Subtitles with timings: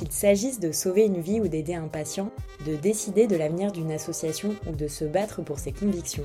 [0.00, 2.32] Qu'il s'agisse de sauver une vie ou d'aider un patient,
[2.64, 6.24] de décider de l'avenir d'une association ou de se battre pour ses convictions,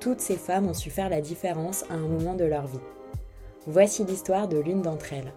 [0.00, 2.80] toutes ces femmes ont su faire la différence à un moment de leur vie.
[3.66, 5.34] Voici l'histoire de l'une d'entre elles.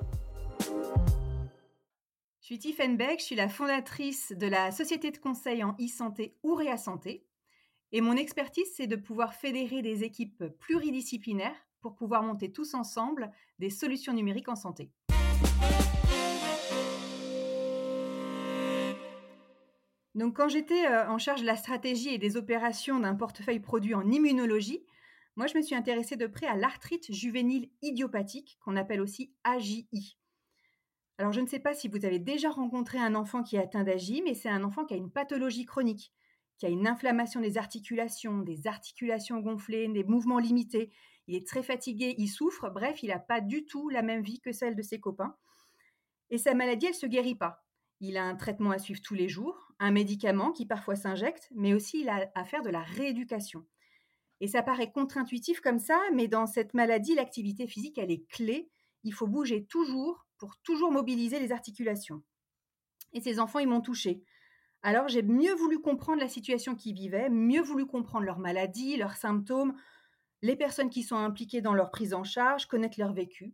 [2.40, 6.38] Je suis Tiffany Beck, je suis la fondatrice de la société de conseil en e-santé
[6.42, 7.26] Ourea Santé.
[7.92, 13.30] Et mon expertise, c'est de pouvoir fédérer des équipes pluridisciplinaires pour pouvoir monter tous ensemble
[13.60, 14.90] des solutions numériques en santé.
[20.16, 23.96] Donc, quand j'étais euh, en charge de la stratégie et des opérations d'un portefeuille produit
[23.96, 24.86] en immunologie,
[25.36, 30.18] moi, je me suis intéressée de près à l'arthrite juvénile idiopathique, qu'on appelle aussi AJI.
[31.18, 33.84] Alors, je ne sais pas si vous avez déjà rencontré un enfant qui est atteint
[33.84, 36.12] d'AJI, mais c'est un enfant qui a une pathologie chronique,
[36.58, 40.92] qui a une inflammation des articulations, des articulations gonflées, des mouvements limités.
[41.28, 44.42] Il est très fatigué, il souffre, bref, il n'a pas du tout la même vie
[44.42, 45.36] que celle de ses copains.
[46.30, 47.64] Et sa maladie, elle ne se guérit pas.
[48.06, 51.74] Il a un traitement à suivre tous les jours, un médicament qui parfois s'injecte, mais
[51.74, 53.66] aussi il a à faire de la rééducation.
[54.42, 58.70] Et ça paraît contre-intuitif comme ça, mais dans cette maladie, l'activité physique, elle est clé.
[59.06, 62.22] Il faut bouger toujours pour toujours mobiliser les articulations.
[63.14, 64.22] Et ces enfants, ils m'ont touché.
[64.82, 69.16] Alors j'ai mieux voulu comprendre la situation qu'ils vivaient, mieux voulu comprendre leur maladie, leurs
[69.16, 69.78] symptômes,
[70.42, 73.54] les personnes qui sont impliquées dans leur prise en charge, connaître leur vécu.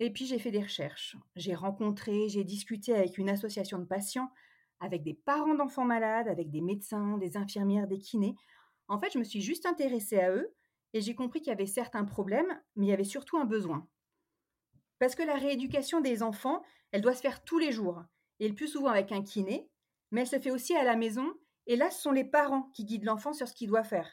[0.00, 1.16] Et puis j'ai fait des recherches.
[1.36, 4.30] J'ai rencontré, j'ai discuté avec une association de patients,
[4.80, 8.34] avec des parents d'enfants malades, avec des médecins, des infirmières, des kinés.
[8.88, 10.54] En fait, je me suis juste intéressée à eux
[10.92, 13.86] et j'ai compris qu'il y avait certains problèmes, mais il y avait surtout un besoin.
[14.98, 16.62] Parce que la rééducation des enfants,
[16.92, 18.02] elle doit se faire tous les jours,
[18.38, 19.68] et le plus souvent avec un kiné,
[20.12, 21.34] mais elle se fait aussi à la maison,
[21.66, 24.08] et là, ce sont les parents qui guident l'enfant sur ce qu'il doit faire.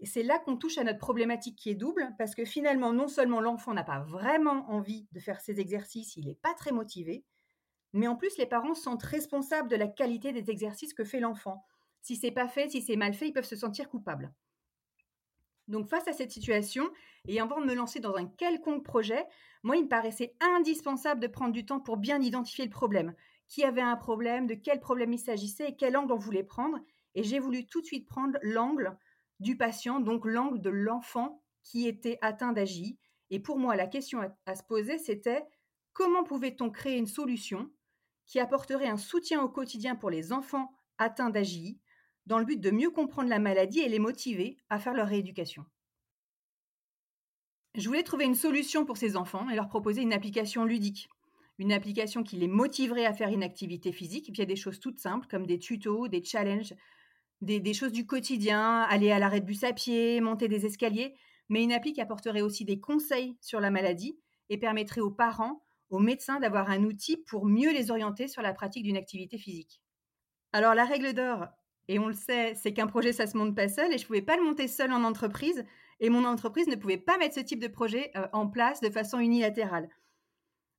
[0.00, 3.08] Et c'est là qu'on touche à notre problématique qui est double, parce que finalement, non
[3.08, 7.24] seulement l'enfant n'a pas vraiment envie de faire ses exercices, il n'est pas très motivé,
[7.92, 11.64] mais en plus, les parents sont responsables de la qualité des exercices que fait l'enfant.
[12.00, 14.32] Si c'est pas fait, si c'est mal fait, ils peuvent se sentir coupables.
[15.68, 16.90] Donc face à cette situation,
[17.26, 19.26] et avant de me lancer dans un quelconque projet,
[19.62, 23.14] moi, il me paraissait indispensable de prendre du temps pour bien identifier le problème.
[23.48, 26.78] Qui avait un problème, de quel problème il s'agissait et quel angle on voulait prendre.
[27.14, 28.96] Et j'ai voulu tout de suite prendre l'angle
[29.40, 32.98] du patient, donc l'angle de l'enfant qui était atteint d'AGI.
[33.30, 35.44] Et pour moi, la question à, se poser, c'était
[35.92, 37.70] comment pouvait-on créer une solution
[38.26, 41.78] qui apporterait un soutien au quotidien pour les enfants atteints d'AGI,
[42.26, 45.64] dans le but de mieux comprendre la maladie et les motiver à faire leur rééducation?
[47.74, 51.08] Je voulais trouver une solution pour ces enfants et leur proposer une application ludique,
[51.58, 55.26] une application qui les motiverait à faire une activité physique, via des choses toutes simples
[55.28, 56.74] comme des tutos, des challenges
[57.40, 61.14] des, choses du quotidien, aller à l'arrêt de bus à pied, monter des escaliers,
[61.48, 64.18] mais une appli qui apporterait aussi des conseils sur la maladie
[64.48, 68.52] et permettrait aux parents, aux médecins d'avoir un outil pour mieux les orienter sur la
[68.52, 69.80] pratique d'une activité physique.
[70.52, 71.46] Alors la règle d'or,
[71.88, 74.06] et on le sait, c'est qu'un projet, ça se monte pas seul, et je ne
[74.06, 75.64] pouvais pas le monter seul en entreprise,
[76.00, 78.90] et mon entreprise ne pouvait pas mettre ce type de projet euh, en place de
[78.90, 79.88] façon unilatérale.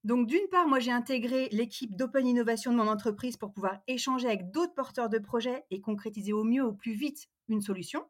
[0.06, 4.28] Donc, d'une part, moi, j'ai intégré l'équipe d'Open Innovation de mon entreprise pour pouvoir échanger
[4.28, 8.06] avec d'autres porteurs de projets et concrétiser au mieux, au plus vite, une solution.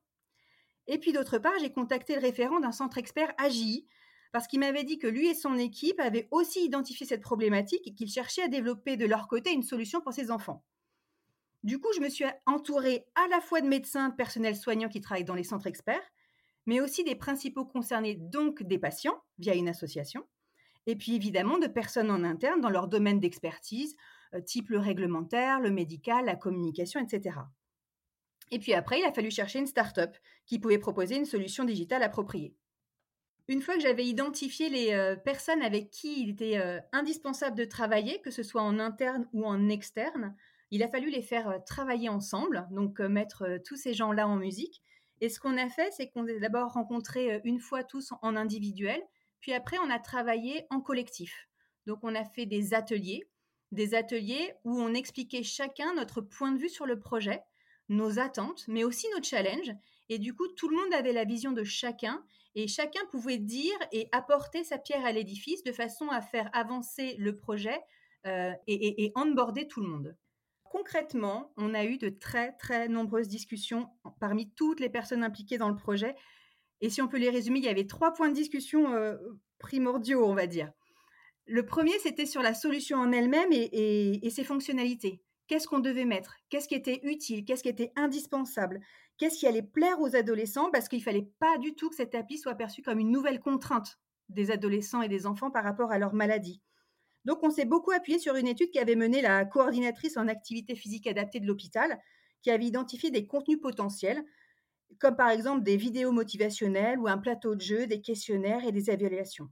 [0.86, 3.88] Et puis, d'autre part, j'ai contacté le référent d'un centre expert AGI
[4.32, 7.96] parce qu'il m'avait dit que lui et son équipe avaient aussi identifié cette problématique et
[7.96, 10.64] qu'ils cherchaient à développer de leur côté une solution pour ses enfants.
[11.64, 15.02] Du coup, je me suis entourée à la fois de médecins, de personnel soignant qui
[15.02, 16.08] travaillent dans les centres experts,
[16.66, 20.26] mais aussi des principaux concernés, donc des patients, via une association,
[20.90, 23.96] et puis évidemment de personnes en interne dans leur domaine d'expertise,
[24.34, 27.38] euh, type le réglementaire, le médical, la communication, etc.
[28.50, 32.02] Et puis après, il a fallu chercher une start-up qui pouvait proposer une solution digitale
[32.02, 32.56] appropriée.
[33.48, 37.66] Une fois que j'avais identifié les euh, personnes avec qui il était euh, indispensable de
[37.66, 40.36] travailler, que ce soit en interne ou en externe,
[40.72, 44.82] il a fallu les faire travailler ensemble, donc mettre tous ces gens-là en musique.
[45.22, 49.02] Et ce qu'on a fait, c'est qu'on a d'abord rencontré une fois tous en individuel,
[49.40, 51.50] puis après, on a travaillé en collectif.
[51.86, 53.28] Donc, on a fait des ateliers,
[53.72, 57.42] des ateliers où on expliquait chacun notre point de vue sur le projet,
[57.88, 59.74] nos attentes, mais aussi nos challenges.
[60.10, 62.24] Et du coup, tout le monde avait la vision de chacun
[62.56, 67.16] et chacun pouvait dire et apporter sa pierre à l'édifice de façon à faire avancer
[67.20, 67.80] le projet
[68.26, 70.18] euh, et, et, onboarder tout le monde.
[70.64, 73.90] Concrètement, on a eu de très très nombreuses discussions
[74.20, 76.16] parmi toutes les personnes impliquées dans le projet.
[76.82, 79.18] Et si on peut les résumer, il y avait trois points de discussion euh,
[79.58, 80.72] primordiaux, on va dire.
[81.46, 85.22] Le premier, c'était sur la solution en elle-même et, ses fonctionnalités.
[85.48, 86.36] Qu'est-ce qu'on devait mettre?
[86.50, 87.44] Qu'est-ce qui était utile?
[87.44, 88.80] Qu'est-ce qui était indispensable?
[89.18, 90.70] Qu'est-ce qui allait plaire aux adolescents?
[90.72, 93.40] Parce qu'il ne fallait pas du tout que cette appli soit perçue comme une nouvelle
[93.40, 94.00] contrainte
[94.30, 96.62] des adolescents et des enfants par rapport à leur maladie.
[97.26, 100.76] Donc, on s'est beaucoup appuyé sur une étude qui avait mené la coordinatrice en activité
[100.76, 102.00] physique adaptée de l'hôpital,
[102.42, 104.24] qui avait identifié des contenus potentiels,
[105.00, 108.90] comme par exemple des vidéos motivationnelles ou un plateau de jeu, des questionnaires et des
[108.90, 109.50] évaluations.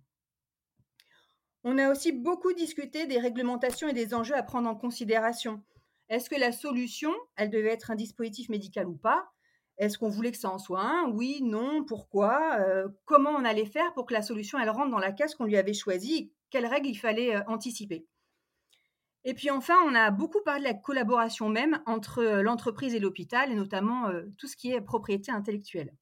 [1.64, 5.64] On a aussi beaucoup discuté des réglementations et des enjeux à prendre en considération.
[6.10, 9.30] Est-ce que la solution, elle devait être un dispositif médical ou pas?
[9.78, 11.10] Est-ce qu'on voulait que ça en soit un?
[11.12, 12.58] Oui, non, pourquoi?
[12.62, 15.46] Euh, Comment on allait faire pour que la solution, elle rentre dans la case qu'on
[15.46, 18.08] lui avait choisie quelles règles il fallait euh, anticiper?
[19.28, 23.00] Et puis enfin, on a beaucoup parlé de la collaboration même entre euh, l'entreprise et
[23.00, 25.94] l'hôpital, et notamment euh, tout ce qui est propriété intellectuelle.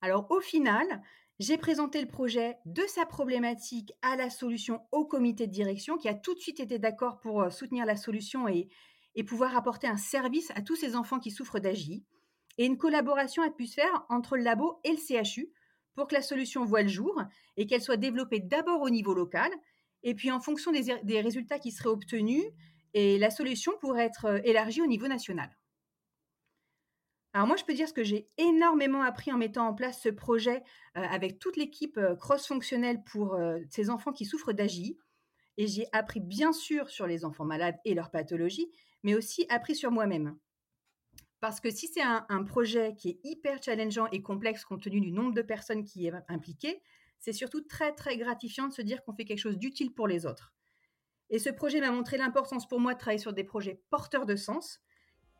[0.00, 1.00] Alors au final,
[1.38, 6.08] j'ai présenté le projet de sa problématique à la solution au comité de direction qui
[6.08, 8.68] a tout de suite été d'accord pour soutenir la solution et,
[9.14, 12.04] et, pouvoir apporter un service à tous ces enfants qui souffrent d'AGI.
[12.58, 15.52] Et une collaboration a pu se faire entre le labo et le CHU
[15.94, 17.22] pour que la solution voie le jour
[17.56, 19.52] et qu'elle soit développée d'abord au niveau local,
[20.02, 22.44] et puis en fonction des, résultats qui seraient obtenus,
[22.94, 25.50] et la solution pourrait être euh, élargie au niveau national.
[27.32, 30.10] Alors moi, je peux dire ce que j'ai énormément appris en mettant en place ce
[30.10, 30.62] projet
[30.98, 33.38] euh, avec toute l'équipe euh, cross-fonctionnelle pour
[33.70, 34.98] ces enfants qui souffrent d'AGI.
[35.56, 38.70] Et j'ai appris bien sûr sur les enfants malades et leurs pathologies,
[39.02, 40.36] mais aussi appris sur moi-même.
[41.42, 45.10] Parce que si c'est un, projet qui est hyper challengeant et complexe compte tenu du
[45.10, 46.80] nombre de personnes qui est impliquées,
[47.22, 50.26] c'est surtout très très gratifiant de se dire qu'on fait quelque chose d'utile pour les
[50.26, 50.52] autres.
[51.30, 54.36] Et ce projet m'a montré l'importance pour moi de travailler sur des projets porteurs de
[54.36, 54.80] sens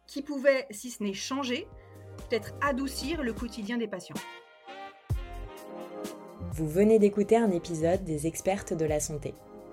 [0.06, 1.66] qui pouvaient, si ce n'est changer,
[2.16, 4.16] peut-être adoucir le quotidien des patients.
[6.52, 9.34] Vous venez d'écouter un épisode des expertes de la santé.